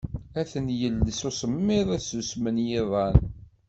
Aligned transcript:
Ad 0.39 0.47
t-yels 0.51 1.21
usemmiḍ, 1.29 1.87
ad 1.95 2.01
susmen 2.09 2.57
yiḍan 2.67 3.17